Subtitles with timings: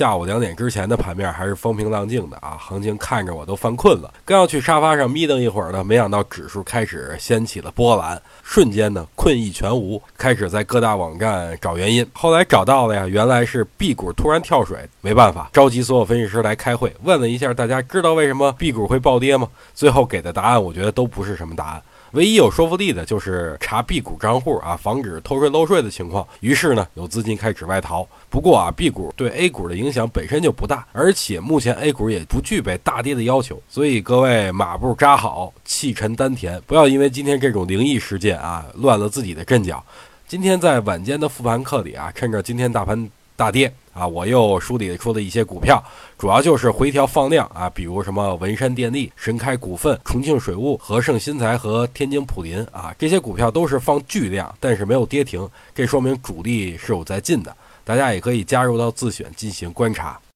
[0.00, 4.10] 下午两点之前的盘面还是风平浪静的啊，行情看着我都犯困了。
[4.24, 12.06] 刚要去沙发上眯瞪一会儿呢，没想到指数开始掀起了波澜，瞬间呢困意全无，开始在各大网站找原因。
[12.14, 19.46] 后来找到了呀，原来是 B 股突然跳水，没办法，召集所有分析师来开会，问了一下大家知道为什么 B 股会暴跌吗？
[19.74, 21.82] 最后给的答案，我觉得都不是什么答案。
[22.12, 26.26] 唯一有说服力的就是查 B 股账户啊，防止偷税漏税的情况。
[26.40, 28.04] 于是呢，有资金开始外逃。
[28.28, 33.60] 不过啊，B 股对 A 股的影影响本身就不大，而且目前 A 股也不具备大跌的要求。
[33.68, 39.84] 所以各位马步扎好，气沉丹田，不要因为今天这种灵异事件啊，乱了自己的阵脚。
[40.28, 43.10] 今天在晚间的复盘课里啊，趁着今天大盘。
[43.36, 44.06] 大跌啊！
[44.06, 45.82] 我又梳理出了一些股票，
[46.18, 57.56] 主要就是回调放量啊，比如什么文山电力、神开股份、重庆水务、和盛新材和天津普林啊，这些股票都是放巨量，但是没有跌停，这说明主力是有在进的。
[57.90, 60.20] 大家也可以加入到自选进行观察。